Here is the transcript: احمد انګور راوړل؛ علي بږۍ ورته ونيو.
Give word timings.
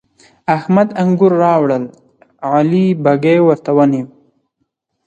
احمد 0.55 0.87
انګور 1.01 1.33
راوړل؛ 1.43 1.83
علي 2.51 2.85
بږۍ 3.03 3.37
ورته 3.43 3.71
ونيو. 3.77 4.05